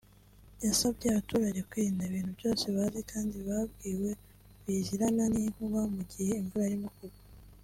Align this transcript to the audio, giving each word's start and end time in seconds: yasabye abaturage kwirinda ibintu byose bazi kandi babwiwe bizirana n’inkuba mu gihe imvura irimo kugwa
yasabye 0.65 1.05
abaturage 1.07 1.59
kwirinda 1.69 2.03
ibintu 2.09 2.31
byose 2.39 2.65
bazi 2.75 2.99
kandi 3.11 3.37
babwiwe 3.47 4.11
bizirana 4.63 5.23
n’inkuba 5.33 5.81
mu 5.95 6.01
gihe 6.11 6.31
imvura 6.41 6.65
irimo 6.69 6.89
kugwa 6.97 7.21